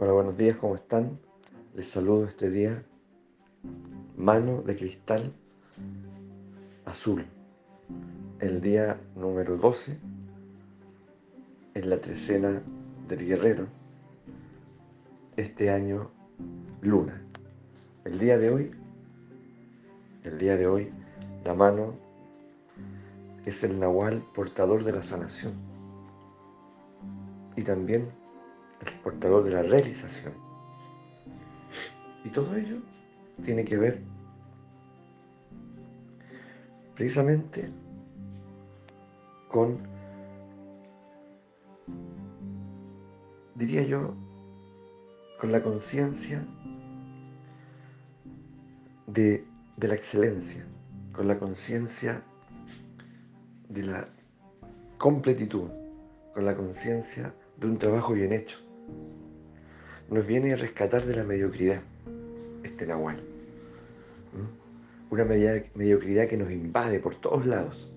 [0.00, 1.18] Hola, buenos días, ¿cómo están?
[1.74, 2.84] Les saludo este día.
[4.16, 5.32] Mano de cristal
[6.84, 7.26] azul.
[8.38, 9.98] El día número 12
[11.74, 12.62] en la trecena
[13.08, 13.66] del guerrero.
[15.36, 16.12] Este año
[16.80, 17.20] luna.
[18.04, 18.70] El día de hoy,
[20.22, 20.92] el día de hoy,
[21.44, 21.96] la mano
[23.44, 25.54] es el nahual portador de la sanación.
[27.56, 28.12] Y también
[28.84, 30.34] el portador de la realización.
[32.24, 32.78] Y todo ello
[33.44, 34.02] tiene que ver
[36.94, 37.70] precisamente
[39.48, 39.78] con,
[43.54, 44.14] diría yo,
[45.40, 46.44] con la conciencia
[49.06, 50.66] de, de, la excelencia,
[51.12, 52.22] con la conciencia
[53.68, 54.08] de la
[54.98, 55.70] completitud,
[56.34, 58.67] con la conciencia de un trabajo bien hecho
[60.10, 61.82] nos viene a rescatar de la mediocridad,
[62.62, 63.20] este Nahual.
[65.10, 67.90] Una mediocridad que nos invade por todos lados.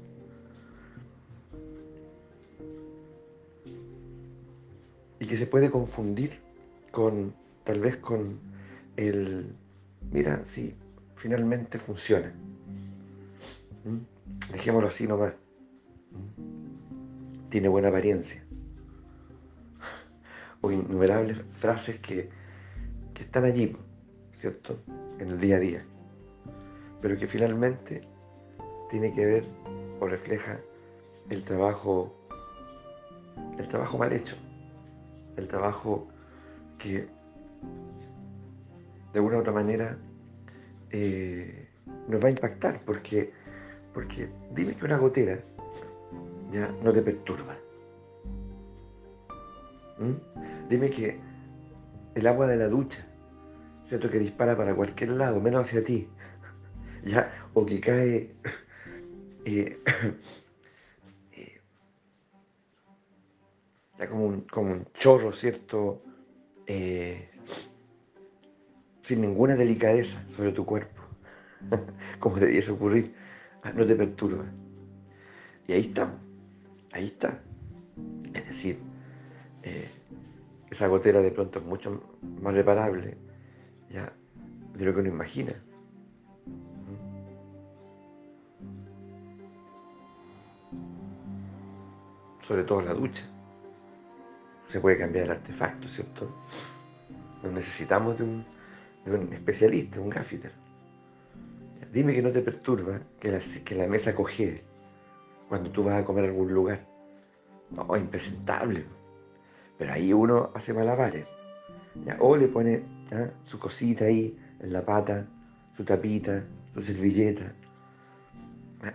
[5.19, 6.39] Y que se puede confundir
[6.91, 7.33] con,
[7.63, 8.39] tal vez con
[8.97, 9.53] el,
[10.11, 10.73] mira, sí,
[11.15, 12.33] finalmente funciona.
[14.51, 15.33] Dejémoslo así nomás.
[17.49, 18.43] Tiene buena apariencia
[20.61, 22.29] o innumerables frases que,
[23.19, 23.77] están allí,
[24.39, 24.79] ¿cierto?
[25.19, 25.85] En el día a día,
[27.03, 28.01] pero que finalmente
[28.89, 29.43] tiene que ver
[29.99, 30.59] o refleja
[31.29, 32.11] el trabajo,
[33.59, 34.35] el trabajo mal hecho,
[35.37, 36.07] el trabajo
[36.79, 37.07] que
[39.13, 39.97] de una u otra manera
[40.89, 41.69] eh,
[42.07, 43.31] nos va a impactar, porque,
[43.93, 45.39] porque dime que una gotera
[46.51, 47.55] ya no te perturba.
[49.99, 50.50] ¿Mm?
[50.71, 51.19] Dime que
[52.15, 53.05] el agua de la ducha,
[53.89, 54.09] ¿cierto?
[54.09, 56.07] Que dispara para cualquier lado, menos hacia ti,
[57.03, 57.49] ¿ya?
[57.53, 58.33] O que cae
[59.45, 59.77] eh,
[61.33, 61.61] eh,
[63.99, 66.03] ya como un, como un chorro, ¿cierto?
[66.65, 67.29] Eh,
[69.03, 71.01] sin ninguna delicadeza sobre tu cuerpo,
[72.21, 73.13] como debiese ocurrir,
[73.63, 74.45] ah, no te perturba.
[75.67, 76.13] Y ahí está,
[76.93, 77.41] ahí está.
[78.33, 78.79] Es decir,
[80.71, 82.01] esa gotera de pronto es mucho
[82.41, 83.17] más reparable
[83.89, 84.11] ya,
[84.73, 85.53] de lo que uno imagina.
[92.41, 93.23] Sobre todo la ducha.
[94.69, 96.29] Se puede cambiar el artefacto, ¿cierto?
[97.43, 100.53] No necesitamos de un, especialista, un gaffiter.
[101.91, 104.63] Dime que no te perturba que la, que la mesa coge
[105.49, 106.87] cuando tú vas a comer a algún lugar.
[107.71, 108.85] No, impresentable.
[109.81, 111.25] Pero ahí uno hace malabares.
[112.19, 112.83] O le pone
[113.45, 115.25] su cosita ahí en la pata,
[115.75, 116.43] su tapita,
[116.75, 117.51] su servilleta.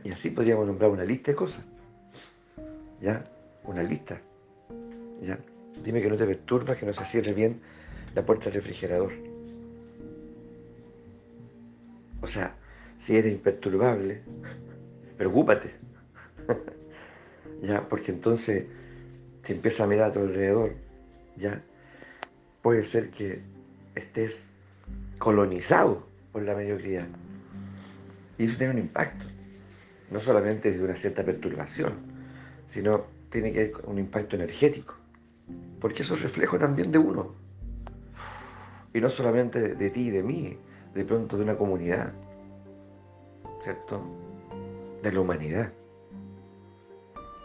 [0.05, 1.65] Y así podríamos nombrar una lista de cosas.
[3.03, 3.25] ¿Ya?
[3.65, 4.21] Una lista.
[5.23, 5.41] ¿Ya?
[5.83, 7.61] Dime que no te perturba que no se cierre bien
[8.15, 9.13] la puerta del refrigerador.
[12.23, 12.55] O sea,
[13.01, 14.23] si eres imperturbable,
[15.19, 15.73] preocúpate.
[17.63, 18.67] ya, porque entonces
[19.47, 20.73] si empieza a mirar a tu alrededor,
[21.37, 21.63] ya
[22.63, 23.41] puede ser que
[23.95, 24.45] estés
[25.19, 27.07] colonizado por la mediocridad.
[28.39, 29.25] Y eso tiene un impacto,
[30.11, 31.93] no solamente de una cierta perturbación,
[32.71, 34.95] sino tiene que haber un impacto energético,
[35.81, 37.33] porque eso es reflejo también de uno,
[38.93, 40.59] y no solamente de, de ti y de mí,
[40.93, 42.13] de pronto de una comunidad,
[43.63, 44.03] ¿cierto?
[45.05, 45.71] De la humanidad.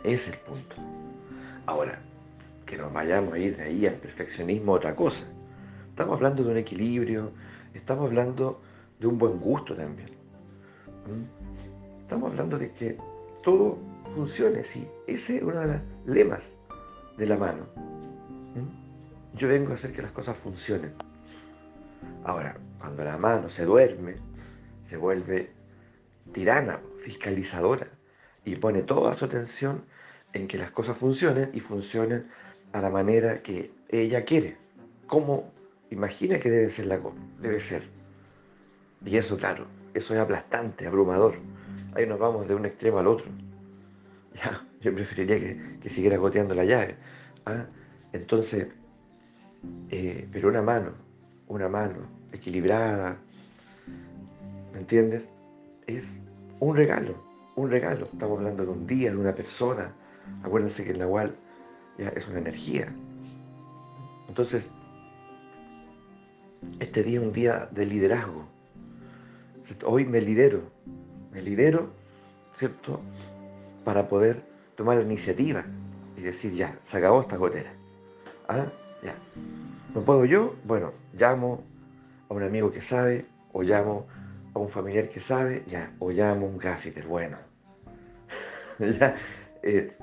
[0.03, 1.00] Ese es el punto.
[1.65, 1.99] Ahora,
[2.65, 5.23] que nos vayamos a ir de ahí al perfeccionismo, otra cosa.
[5.89, 7.31] Estamos hablando de un equilibrio,
[7.73, 8.61] estamos hablando
[8.99, 10.09] de un buen gusto también.
[12.01, 12.97] Estamos hablando de que
[13.43, 13.77] todo
[14.15, 14.87] funcione, sí.
[15.07, 16.41] Ese es uno de los lemas
[17.17, 17.65] de la mano.
[19.35, 20.93] Yo vengo a hacer que las cosas funcionen.
[22.23, 24.15] Ahora, cuando la mano se duerme,
[24.85, 25.51] se vuelve
[26.33, 27.87] tirana, fiscalizadora,
[28.43, 29.83] y pone toda su atención
[30.33, 32.27] en que las cosas funcionen y funcionen
[32.73, 34.57] a la manera que ella quiere,
[35.07, 35.51] como
[35.89, 36.99] imagina que debe ser la
[37.41, 37.83] debe ser.
[39.05, 41.35] Y eso, claro, eso es aplastante, abrumador.
[41.95, 43.27] Ahí nos vamos de un extremo al otro.
[44.33, 45.37] Ya, yo preferiría
[45.81, 46.95] que, siguiera goteando la llave.
[47.45, 47.65] ¿ah?
[48.13, 48.67] Entonces,
[49.89, 50.93] eh, pero una mano,
[51.49, 53.17] una mano equilibrada,
[54.73, 55.23] ¿me entiendes?
[55.85, 56.05] Es
[56.61, 57.13] un regalo,
[57.57, 58.05] un regalo.
[58.05, 59.93] Estamos hablando de un día, de una persona,
[60.43, 61.35] Acuérdense que el Nahual
[61.97, 62.93] ya es una energía.
[64.27, 64.71] Entonces,
[66.79, 68.47] este día es un día de liderazgo.
[69.85, 70.61] Hoy me lidero,
[71.31, 71.91] me lidero,
[72.55, 73.01] ¿cierto?
[73.85, 74.43] Para poder
[74.75, 75.63] tomar la iniciativa
[76.17, 77.71] y decir, ya, se acabó esta gotera.
[78.47, 78.65] ¿Ah?
[79.01, 79.15] Ya.
[79.95, 80.55] ¿No puedo yo?
[80.65, 81.63] Bueno, llamo
[82.29, 84.07] a un amigo que sabe, o llamo
[84.53, 87.37] a un familiar que sabe, ya, o llamo a un gaffiter, bueno.
[89.63, 89.97] eh,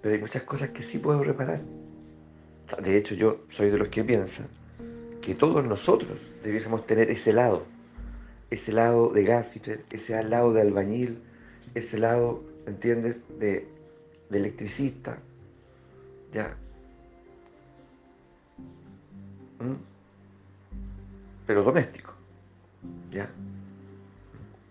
[0.00, 1.60] pero hay muchas cosas que sí puedo reparar.
[2.82, 4.46] De hecho, yo soy de los que piensan
[5.20, 7.64] que todos nosotros debiésemos tener ese lado,
[8.50, 11.18] ese lado de gaffiter, ese lado de albañil,
[11.74, 13.68] ese lado, ¿entiendes?, de,
[14.30, 15.18] electricista,
[16.32, 16.56] ya.
[19.58, 19.74] ¿Mm?
[21.46, 22.14] Pero doméstico,
[23.10, 23.28] ya.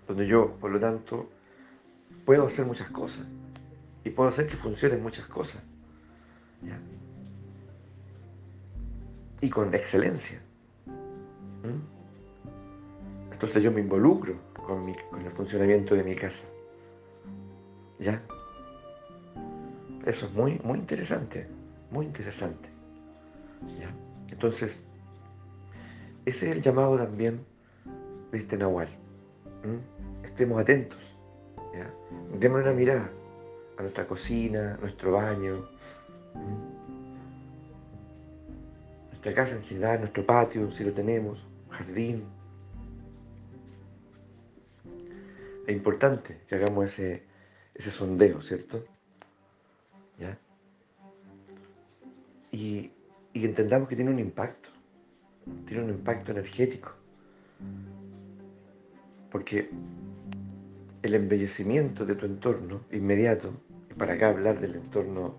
[0.07, 1.29] Donde yo, por lo tanto,
[2.25, 3.25] puedo hacer muchas cosas
[4.03, 5.61] y puedo hacer que funcionen muchas cosas.
[9.41, 10.41] y con excelencia.
[13.31, 16.43] Entonces yo me involucro con, el funcionamiento de mi casa.
[17.99, 18.21] ¿Ya?
[20.05, 21.47] Eso es muy, muy interesante,
[21.89, 22.69] muy interesante.
[24.29, 24.81] Entonces,
[26.25, 27.45] ese es el llamado también
[28.31, 28.89] de este Nahual.
[30.23, 30.99] Estemos atentos.
[31.73, 31.89] ¿ya?
[32.37, 33.09] Demos una mirada
[33.79, 35.65] a nuestra cocina, nuestro baño.
[39.07, 41.39] Nuestra casa en general, nuestro patio, si lo tenemos,
[41.69, 42.25] jardín.
[45.65, 47.23] Es importante que hagamos ese,
[47.73, 48.83] ese sondeo, ¿cierto?
[50.19, 50.37] ¿Ya?
[52.51, 52.91] Y,
[53.31, 54.69] y entendamos que tiene un impacto,
[55.65, 56.91] tiene un impacto energético.
[59.31, 59.69] Porque
[61.01, 63.53] el embellecimiento de tu entorno inmediato,
[63.97, 65.35] para acá hablar del entorno,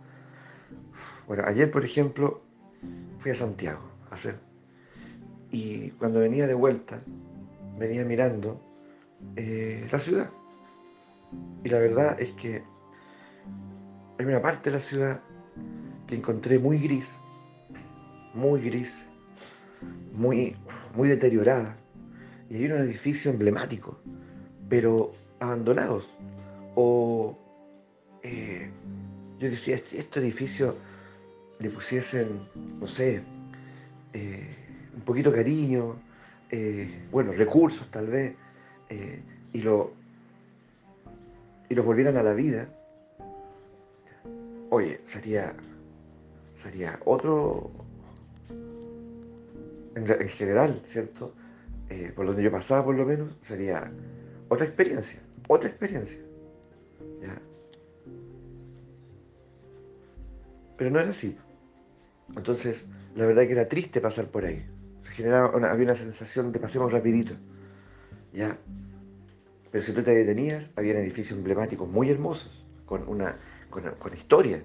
[1.27, 2.43] bueno, ayer por ejemplo
[3.21, 3.81] fui a Santiago
[4.11, 4.39] a hacer.
[5.51, 7.01] Y cuando venía de vuelta,
[7.79, 8.61] venía mirando
[9.37, 10.31] eh, la ciudad.
[11.65, 12.63] Y la verdad es que
[14.19, 15.21] hay una parte de la ciudad
[16.07, 17.07] que encontré muy gris,
[18.35, 18.95] muy gris,
[20.13, 20.57] muy,
[20.95, 21.77] muy deteriorada.
[22.49, 23.99] Y hay un edificio emblemático,
[24.69, 26.13] pero abandonados.
[26.75, 27.39] O
[29.41, 30.77] yo decía, este, este edificio
[31.59, 32.47] le pusiesen,
[32.79, 33.23] no sé,
[34.13, 34.55] eh,
[34.95, 35.97] un poquito cariño,
[36.51, 38.35] eh, bueno, recursos tal vez,
[38.91, 39.23] eh,
[39.55, 39.93] y, lo,
[41.71, 42.69] y los volvieran a la vida,
[44.69, 45.55] oye, sería,
[46.63, 47.71] sería otro,
[49.95, 51.33] en, general, ¿cierto?
[52.15, 53.91] por donde yo pasaba por lo menos, sería
[54.49, 56.21] otra experiencia, otra experiencia.
[60.81, 61.37] Pero no era así.
[62.35, 64.65] Entonces, la verdad que era triste pasar por ahí.
[65.03, 67.35] Se generaba había una sensación de pasemos rapidito.
[68.33, 68.57] ¿Ya?
[69.71, 73.37] Pero si tú te detenías, había edificios emblemáticos muy hermosos, con una
[73.69, 74.65] con, historia.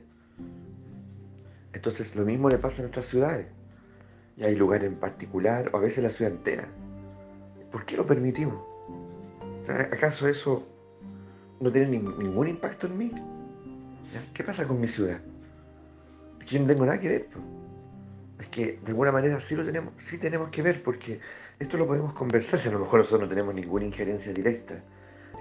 [1.74, 3.48] Entonces, lo mismo le pasa a nuestras ciudades.
[4.38, 6.70] Y hay lugares en particular, o a veces la ciudad entera.
[7.74, 8.64] ¿Por qué lo permitimos?
[9.68, 10.66] ¿Acaso eso
[11.60, 13.12] no tiene ningún impacto en mí?
[14.34, 15.20] ¿Qué pasa con mi ciudad?
[16.46, 17.28] Yo no tengo nada que ver.
[18.40, 21.20] Es que de alguna manera sí lo tenemos, sí tenemos que ver, porque
[21.60, 24.84] esto lo podemos conversar, si a lo mejor nosotros no tenemos ninguna injerencia directa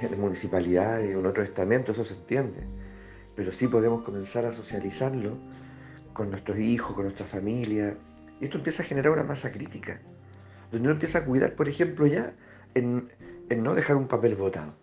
[0.00, 2.62] en municipalidades o en otros estamentos, eso se entiende.
[3.36, 5.36] Pero sí podemos comenzar a socializarlo
[6.12, 7.96] con nuestros hijos, con nuestra familia.
[8.40, 10.00] Y esto empieza a generar una masa crítica,
[10.70, 12.32] donde uno empieza a cuidar, por ejemplo, ya
[12.74, 13.10] en,
[13.56, 14.74] no dejar un papel votado.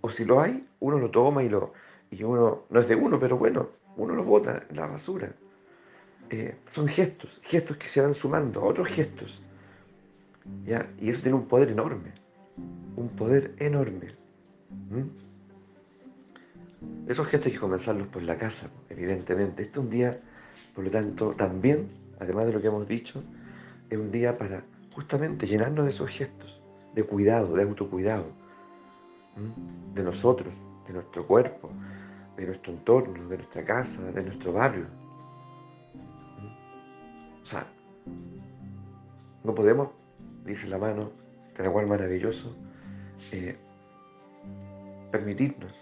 [0.00, 1.72] O si lo hay, uno lo toma y lo
[2.10, 5.32] y uno, no es de uno, pero bueno, uno lo vota en la basura.
[6.30, 9.40] Eh, son gestos, gestos que se van sumando a otros gestos.
[10.64, 10.88] ¿ya?
[11.00, 12.12] Y eso tiene un poder enorme,
[12.96, 14.14] un poder enorme.
[17.06, 19.62] Esos gestos hay que comenzarlos por la casa, evidentemente.
[19.62, 20.20] Este es un día,
[20.74, 21.88] por lo tanto, también,
[22.18, 23.22] además de lo que hemos dicho,
[23.90, 24.62] es un día para
[24.94, 26.60] justamente llenarnos de esos gestos,
[26.94, 28.26] de cuidado, de autocuidado,
[29.94, 30.54] de nosotros,
[30.86, 31.70] de nuestro cuerpo,
[32.36, 34.86] de nuestro entorno, de nuestra casa, de nuestro barrio.
[37.44, 37.66] O sea,
[39.44, 39.90] no podemos,
[40.44, 41.10] dice la mano,
[41.56, 42.56] cual maravilloso,
[43.32, 43.56] eh,
[45.10, 45.72] permitirnos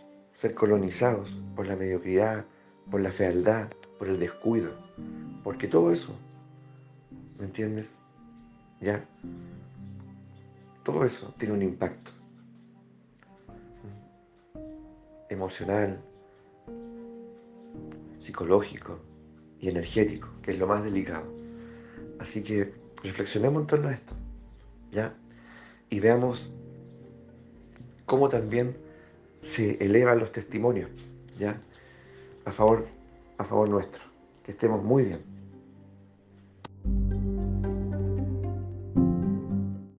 [0.41, 2.45] ser colonizados por la mediocridad,
[2.91, 4.73] por la fealdad, por el descuido.
[5.45, 6.13] Porque todo eso,
[7.39, 7.87] ¿me entiendes?
[8.81, 9.05] Ya,
[10.83, 12.11] todo eso tiene un impacto
[15.29, 16.01] emocional,
[18.21, 18.99] psicológico
[19.61, 21.42] y energético, que es lo más delicado.
[22.23, 24.15] Así que reflexionemos en torno a esto.
[24.93, 25.15] ¿ya?
[25.91, 26.51] Y veamos
[28.07, 28.77] cómo también
[29.45, 30.91] se elevan los testimonios,
[31.39, 31.61] ¿ya?
[32.45, 32.87] A favor,
[33.39, 34.03] a favor nuestro.
[34.45, 35.21] Que estemos muy bien.